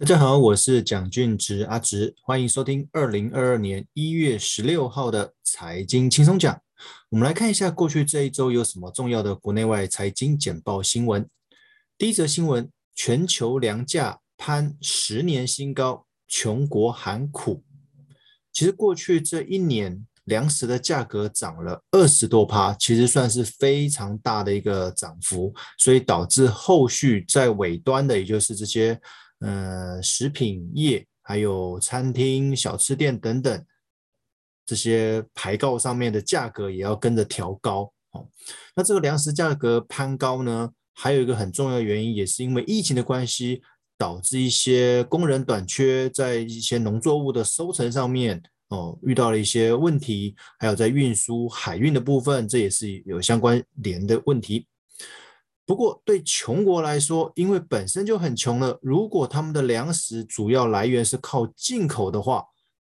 [0.00, 6.58] 大家好，我是蒋俊植阿植，欢迎收听二零二二年一月十六号的财经轻松讲。
[7.10, 11.28] 我们来看一下过去这一周有什么重要的国内外财经简报新闻。
[11.98, 17.62] 第一则新闻：全球粮价攀十年新高，穷国喊苦。
[18.54, 28.98] 其实过去这一年，粮食的价格涨了二十多趴，其实算是非常大的一个涨幅，所以导致后续在尾端的，也就是这些。
[29.40, 33.64] 呃，食品业还有餐厅、小吃店等等
[34.66, 37.92] 这些牌告上面的价格也要跟着调高。
[38.12, 38.28] 哦，
[38.74, 43.62] 那这个粮食价格攀高呢，还有一个很重要的原因，也是因为疫情的关系，
[43.96, 54.66] 导致一些工人短缺，在一些农作物的收成上面哦遇到了一些问题，还有在运输海运的部分，这也是有相关联的问题。
[55.70, 62.44] 不过，对穷国来说，因为本身就很穷了，如果他们的粮食主要来源是靠进口的话，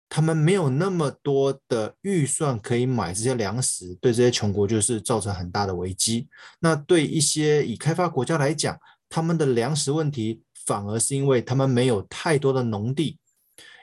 [0.09, 6.29] 他们没有那么多的预算可以买这些粮食，对这些穷国就是造成很大的危机。
[6.61, 13.19] 那对一些已开发国家来讲，他们的粮食问题反而是因为他们没有太多的农地，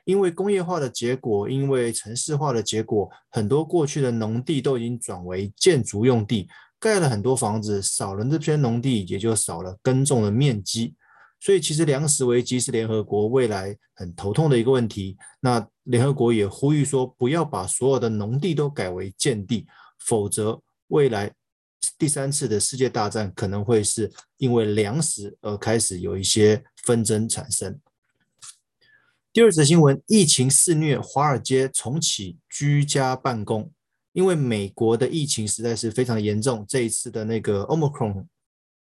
[0.05, 6.47] 因为工业化的结果，因为城市化的结果，很多过去的农地都已经转为建筑用地。
[6.79, 10.95] 盖了很多房子，少了这片农地，也就少了耕种的面积。
[11.39, 15.15] 所以，其实粮食危机是联合国未来很头痛的一个问题。
[15.41, 19.67] 那联合国也呼吁说，不要把所有的农地都改为建地，
[19.99, 21.31] 否则未来
[21.99, 27.79] 第三次的世界大战可能会是因为粮食而开始有一些纷争产生。
[29.31, 33.71] 第二则新闻：疫情肆虐，华尔街重启居家办公。
[34.15, 38.25] 因为美国的疫情实在是非常严重，这一次的那个 Omicron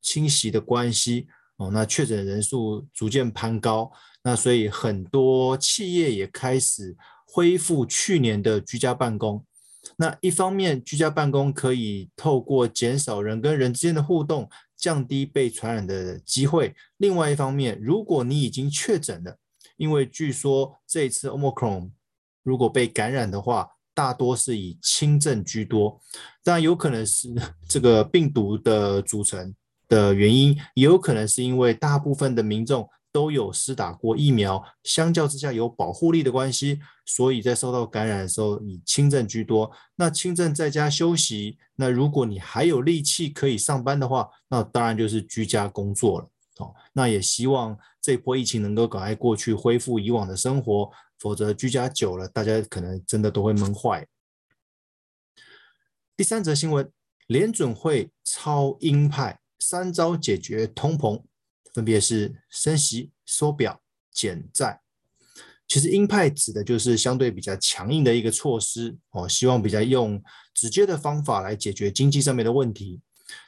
[0.02, 3.90] 侵袭的关系，哦，那确诊人数逐渐攀高，
[4.22, 6.94] 那所以很多企业也开始
[7.26, 9.42] 恢复去年的居家办公。
[9.96, 19.38] 那一方面，居家办公可以透过减少人跟人之间的互动，降低被传染的机会；另外一方面，如果你已经确诊了，
[19.78, 21.92] 因为据说这一次 Omicron
[22.42, 25.98] 如果被感染的话，大多是以轻症居多，
[26.44, 27.34] 当然有可能是
[27.66, 29.54] 这个病毒的组成
[29.88, 39.70] 的原因，也有可能是因为大部分的民众都有施打过疫苗，相较之下有保护力的关系，所以在受到感染的时候以轻症居多。
[39.94, 46.28] 那轻症在家休息，那如果你还有力气可以上班的话，那当然就是居家工作了。
[46.58, 50.90] 哦，那也希望这波疫情能够赶快过去，恢复以往的生活。
[51.18, 54.06] 否则居家久了，大家可能真的都会闷坏。
[56.16, 56.90] 第三则新闻，
[57.26, 61.22] 联准会超鹰派三招解决通膨，
[61.74, 64.80] 分别是升息、缩表、减债。
[65.68, 70.22] 其实鹰派指的就是相对比较强硬的一个措施哦，希望比较用
[70.54, 73.00] 直接的方法来解决经济上面的问题。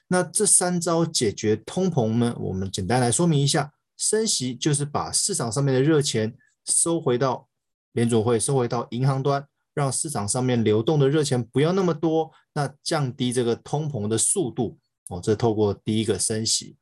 [0.08, 2.34] 那这三招解决通膨呢？
[2.40, 7.48] 我们简单来说明一下，升息就是把市场上面的热钱收回到。
[7.92, 14.78] 联储会收回到银行端，让市场上面流动的热钱不要那么多，那降低这个通膨的速度
[15.08, 15.20] 哦。
[15.22, 16.76] 这透过第一个升息，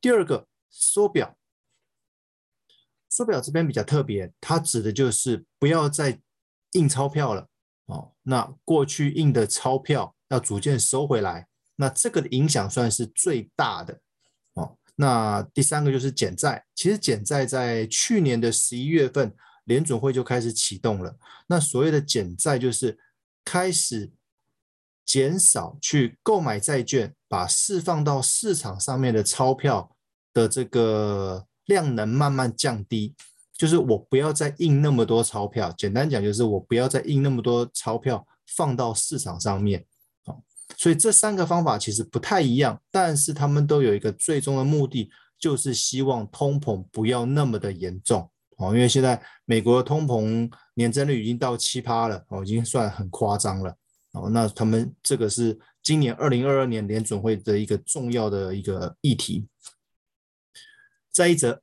[0.00, 1.36] 第二个缩表。
[3.10, 6.20] 缩表这边比较特别，它指的就是不要再
[6.72, 7.48] 印钞票了
[7.86, 8.12] 哦。
[8.22, 13.98] 那过去印的钞票要逐渐收回来，那这个的影响算是最大的
[14.54, 14.76] 哦。
[14.94, 19.34] 那第三个就是减债，其实减债在去年的十一月份。
[19.68, 21.16] 联准会就开始启动了。
[21.46, 22.98] 那所谓的减债，就是
[23.44, 24.10] 开始
[25.04, 29.94] 减少去购买债券，把释放到市场上面的钞票
[30.32, 33.14] 的这个量能慢慢降低。
[33.56, 35.72] 就是我不要再印那么多钞票。
[35.76, 38.26] 简单讲，就是我不要再印那么多钞票
[38.56, 39.84] 放到市场上面
[40.24, 40.34] 啊。
[40.76, 48.30] 所以这三个方法其实不太一样，但是他们都有一个最终的目的，就是希望通膨不要那么的严重。
[48.58, 53.74] 哦，因为现在美国通膨年增率已经到七趴了，哦，已经算很夸张了。
[54.12, 59.46] 哦，那他们这个是今年二零二二年联准会的一个重要的一个议题。
[61.12, 61.60] 再一则，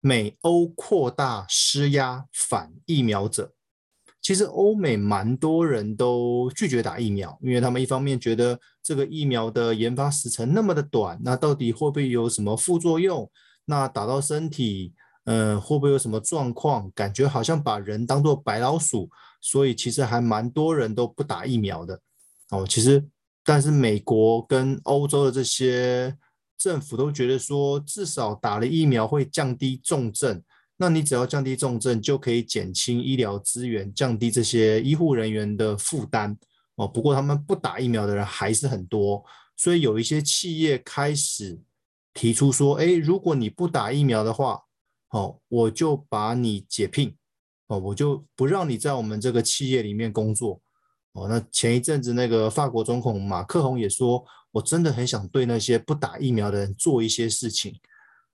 [0.00, 3.52] 美欧扩大施压反疫苗者，
[4.20, 13.30] 其实欧美蛮多人都拒绝打疫苗，因为他们一方面觉得这个疫苗的研发时程那么的短，那到底会不会有什么副作用？
[13.64, 14.92] 那打到身体？
[15.24, 16.90] 嗯，会不会有什么状况？
[16.94, 19.08] 感觉好像把人当作白老鼠，
[19.40, 21.98] 所以其实还蛮多人都不打疫苗的。
[22.50, 23.02] 哦，其实，
[23.42, 26.14] 但是美国跟欧洲的这些
[26.58, 30.42] 政府都觉得说，至少打了疫苗会降低重症，
[30.76, 36.36] 那你只要降低重症，就可以减轻医疗资源，降低这些医护人员的负担
[36.76, 36.86] 哦。
[36.86, 39.24] 不过他们不打疫苗的人还是很多，
[39.56, 41.58] 所以有一些企业开始
[42.12, 44.60] 提出说，哎，如果你不打疫苗的话，
[45.14, 47.14] 哦，我就把你解聘，
[47.68, 50.60] 哦，我就不让你在我们这个企业里面工作。
[51.12, 57.72] 哦，那前一阵子那个法国总统马克宏也说，我真的很想对那些不打疫苗的人做一些事情。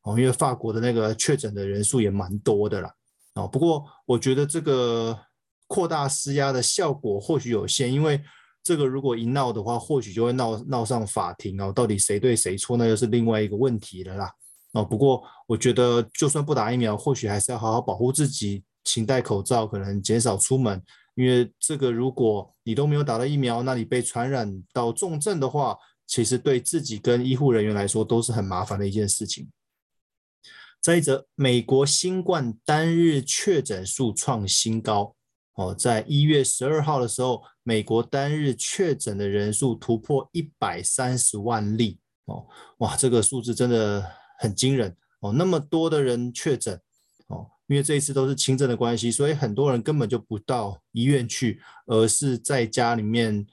[0.05, 2.91] 哦，因为法国的那个确诊的人数也蛮多的啦。
[3.35, 5.15] 哦，不过我觉得这个
[5.67, 8.19] 扩大施压的效果或许有限，因为
[8.62, 11.71] 这个如果一闹的话，或许就会闹闹上法庭哦。
[11.71, 14.32] 到底谁对谁错，那又是另外一个问题了啦。
[14.72, 20.82] 哦，不过我觉得就算不打疫苗，或许还是要好好保护自己，勤戴口罩，可能减少出门。
[21.17, 25.76] 因为这个如果你都没有打到疫苗，那你被传染到重症的话，
[26.06, 29.50] 其实对自己跟医护人员来说都是很麻烦的一件事情。
[30.81, 35.14] 再一则，美国新冠单日确诊数创新高
[35.56, 42.46] 哦，在一月十二号的时候，美国单日确诊的人数突破一百三十万例哦，
[42.78, 44.11] 哇，这个数字真的
[44.41, 46.81] 很惊人哦，那么多的人确诊
[47.29, 53.47] 哦，因为这一次都是轻症的关系，所以很多人根本就不到医院去，而是在家里面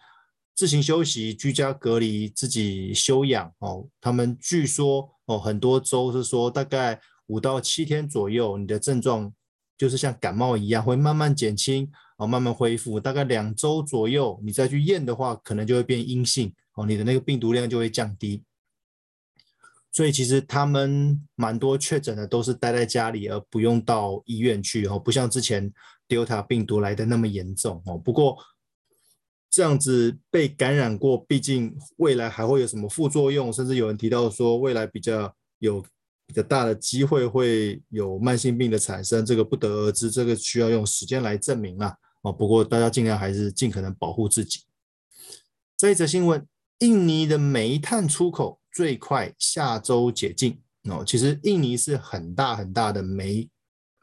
[0.56, 3.88] 自行休息、居家隔离、自己休养哦。
[4.02, 7.00] 他们据说哦，很多州是说大概。
[7.30, 9.30] 五到七天左右，你的症状
[9.78, 13.02] 就是像感冒一样，会慢慢减轻，哦，慢慢恢复。
[13.02, 18.42] 大概两周左右，你再去验的话，可能就会变阴性，哦，你的那个病毒量就会降低。
[19.98, 25.74] 所以其实他们蛮多确诊的都是待在家里，而不用到医院去，哦，不像之前
[26.08, 27.98] Delta 病毒来的那么严重，哦。
[27.98, 28.38] 不过
[29.50, 35.84] 这样子被感染过，毕竟未来还会有什么副作用，甚至有人提到说未来比较有。
[36.30, 41.96] 比较大的机会会有慢性病的产生，这个不得而知，这个需要用时间来证明啦。
[42.22, 44.60] 哦，不过大家尽量还是尽可能保护自己。
[45.78, 46.46] 这一则新闻，
[46.80, 51.04] 印尼的煤炭出口最快下周解禁哦。
[51.04, 53.50] 其实印尼是很大很大的煤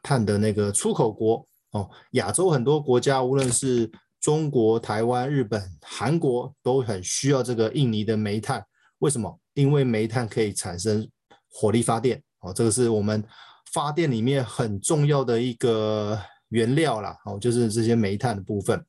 [0.03, 1.89] 炭的那个出口国哦。
[2.11, 3.89] 亚洲很多国家，无论是
[4.19, 8.61] 中国、台湾、日本、韩国，都很需要这个印尼的煤炭。
[8.99, 9.39] 为什么？
[9.53, 11.09] 因为煤炭可以产生。
[11.57, 13.23] 火力发电哦，这个是我们
[13.71, 16.19] 发电里面很重要的一个
[16.49, 18.85] 原料啦，哦，就是这些煤炭的部分。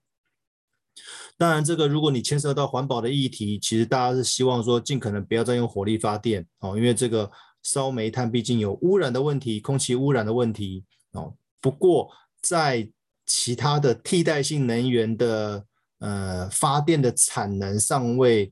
[1.38, 7.31] 当然，这个如果你牵涉到环保的议题，其实大家是希望说尽可能不要再用火力发电哦，因为这个
[7.62, 11.35] 烧煤炭毕竟有污染的问题，空气污染的问题哦。
[11.61, 12.11] 不过，
[12.41, 12.88] 在
[13.27, 15.65] 其他的替代性能源的
[15.99, 18.50] 呃发电的产能尚未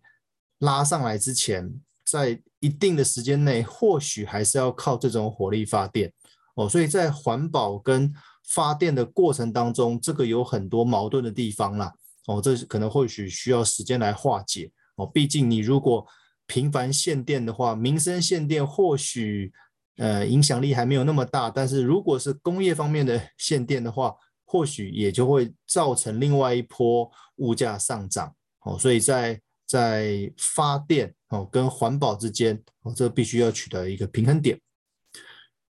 [0.59, 1.73] 拉上来之前，
[2.05, 6.13] 在一定的时间内，或许还是要靠这种火力发电
[6.57, 8.13] 哦，所以在环保跟
[8.49, 11.91] 发电的过程当中，这个有很多矛盾的地方啦
[12.27, 15.07] 哦，这可能或许需要时间来化解哦。
[15.07, 16.07] 毕竟你如果
[16.47, 19.53] 频繁限电的话，民生限电或许
[19.97, 28.79] 呃影响力还没有那么大，但是如果是工业方面的 限电的话，或许也就会造成另外一波物价上涨哦。
[28.79, 34.61] 所以在在发电哦跟环保之间哦，这必须要取得一个平衡点。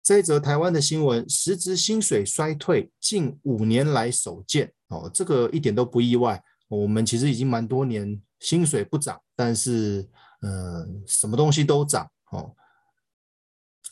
[0.03, 6.41] 这一则台湾的新闻，实质薪水衰退近五年来首见哦，这个一点都不意外。
[6.69, 10.09] 我们其实已经蛮多年薪水不涨，但是
[10.43, 12.55] 嗯、什么东西都涨哦，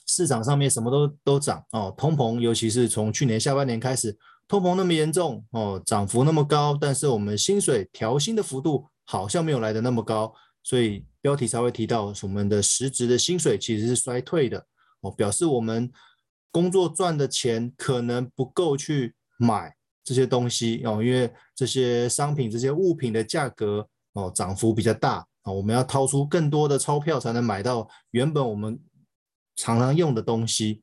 [0.07, 8.87] 市场上面什么都都涨哦，通膨尤其是从去年下半年开始，通膨那么严重哦，涨幅那么高，但是我们薪水调薪的幅度。
[9.11, 14.67] 好像没有来的那么高，所以标题才会提到我们的实质的薪水其实是衰退的
[15.01, 15.91] 哦，表示我们
[16.51, 19.75] 工作赚的钱可能不够去买
[20.09, 28.81] 这些东西哦，因为这些商品、这些物品的价格哦涨幅比较大啊，我们要掏出更多的钞票才能买到原本我们
[29.55, 30.83] 常常用的东西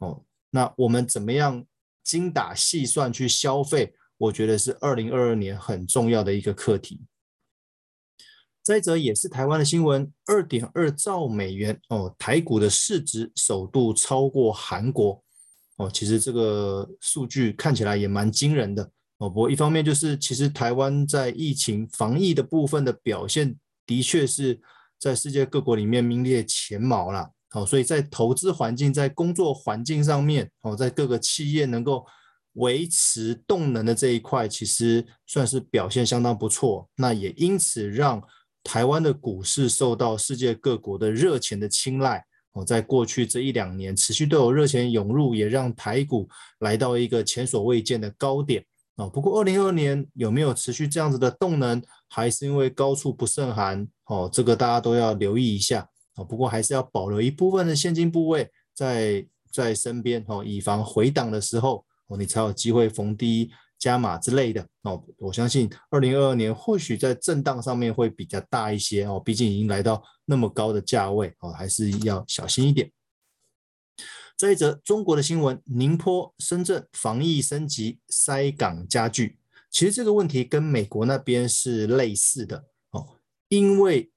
[0.00, 0.22] 哦。
[0.50, 1.64] 那我们怎么样
[2.04, 3.94] 精打细算去消费？
[4.18, 7.00] 我觉得是二零二二年很重要的一个课题。
[8.62, 15.22] 再者也是台湾的新闻，二点二兆美元哦，台股的市值首度超过韩国
[15.76, 15.90] 哦。
[15.92, 18.82] 其实这个数据看起来也蛮惊人的
[19.18, 19.28] 哦。
[19.28, 23.56] 不过一方面就是，其实台湾在疫情防疫的部分的表现，
[23.86, 24.60] 的确是
[24.98, 27.30] 在世界各国里面名列前茅啦。
[27.52, 27.64] 哦。
[27.64, 32.04] 所以在投资环境、在工作环境上面哦，在各个企业能够
[32.54, 36.88] 维持动能的这一块，其实算是表现相当不错。
[36.96, 38.22] 那也因此让
[38.64, 42.24] 台湾的股市受到世界各国的热钱的青睐
[42.56, 46.26] 哦，在过去这一两年持续都有热钱涌入，也让台股
[46.60, 48.64] 来到一个前所未见的高点
[48.96, 49.10] 哦。
[49.10, 54.26] 不过二零二二年有没有持续这样子的动能，还是因为高处不胜寒哦？
[54.32, 56.24] 这个大家都要留意一下哦。
[56.24, 63.50] 不过还是要保留一部分的现金部位在在身边哦，以防回档的时候哦，你才有机会逢低。
[63.78, 72.92] 加码之类的哦，我相信二零二二年或许在震荡上面会比较大一些哦，毕竟已经来到那么高的价位哦，还是要小心一点。
[74.36, 79.38] 这一则中国的新闻：宁波、深圳防疫升级，塞港加剧。
[79.70, 83.16] 其实这个问题跟美国那边是类似的哦，
[83.48, 84.12] 因为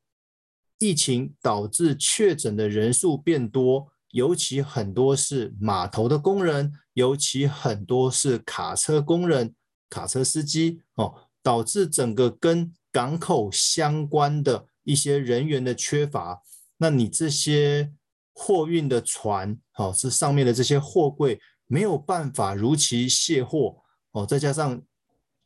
[0.78, 3.92] 疫情导致确诊的人数变多。
[4.12, 9.54] 尤其很多是码头的工人，尤其很多是卡车工人、
[9.88, 11.14] 卡车司机哦，
[11.44, 16.42] 导致整个跟港口相关的一些人员的缺乏。
[16.78, 17.92] 那你这些
[18.34, 24.82] 货运的船，哦，是上面的这些货柜没有办法如期卸货哦，再加上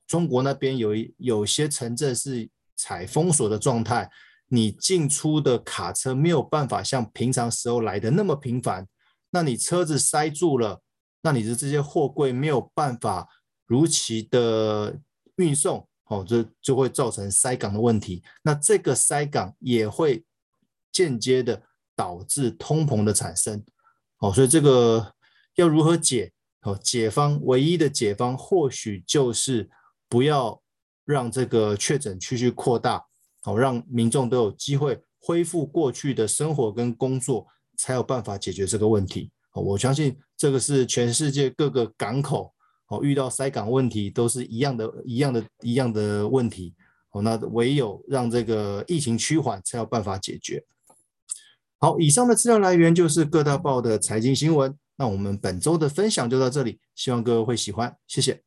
[0.08, 4.10] 中国那边有有些城镇是采封锁的状态。
[4.50, 8.88] 你进出的卡车没有办法像平常时候来的那么频繁，
[9.32, 10.84] 那你车子塞住了，
[11.24, 13.28] 那你的这些货柜没有办法
[13.66, 15.00] 如期的
[15.38, 18.24] 运送，哦，这就会造成塞港的问题。
[18.43, 20.24] 那这个塞港也会
[20.91, 21.62] 间接的
[21.95, 23.63] 导致通膨的产生，
[24.19, 25.13] 哦，所以这个
[25.55, 26.31] 要如何解？
[26.62, 29.69] 哦，解方唯一的解方或许就是
[30.07, 30.62] 不要
[31.03, 33.05] 让这个确诊区域扩大。
[33.41, 37.45] 好，让民众都有机会恢复过去的生活跟工作，
[37.77, 39.29] 才有办法解决这个问题。
[39.53, 42.53] 我相信这个是全世界各个港口
[43.02, 46.76] 遇到塞港问题都是一样的、一样的、一样的问题。
[47.12, 50.66] 哦，那唯有让这个疫情趋缓，才有办法解决。
[51.78, 54.76] 好，以上的资料来源就是各大报的财经新闻。
[54.96, 58.42] 那我们本周的分享就到这里，希望各位会喜欢，谢谢。